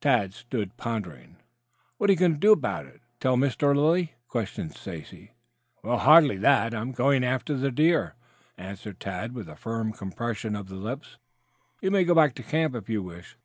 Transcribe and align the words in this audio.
Tad 0.00 0.34
stood 0.34 0.76
pondering. 0.76 1.36
"What 1.96 2.10
are 2.10 2.12
you 2.12 2.18
going 2.18 2.32
to 2.32 2.38
do 2.40 2.50
about 2.50 2.86
it 2.86 3.02
tell 3.20 3.36
Mr. 3.36 3.72
Lilly?" 3.72 4.14
questioned 4.26 4.74
Stacy. 4.74 5.30
"Well, 5.84 5.98
hardly 5.98 6.36
that. 6.38 6.74
I 6.74 6.80
am 6.80 6.90
going 6.90 7.22
after 7.22 7.54
that 7.56 7.76
deer," 7.76 8.16
answered 8.58 8.98
Tad 8.98 9.32
with 9.32 9.48
a 9.48 9.54
firm 9.54 9.92
compression 9.92 10.56
of 10.56 10.66
the 10.66 10.74
lips. 10.74 11.18
"You 11.80 11.92
may 11.92 12.02
go 12.02 12.16
back 12.16 12.34
to 12.34 12.42
camp 12.42 12.74
if 12.74 12.88
you 12.88 13.00
wish." 13.00 13.36